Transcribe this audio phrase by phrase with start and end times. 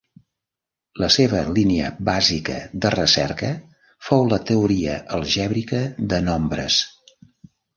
[1.01, 2.55] La seva línia bàsica
[2.85, 3.51] de recerca
[4.09, 5.83] fou la Teoria algèbrica
[6.15, 6.81] de nombres.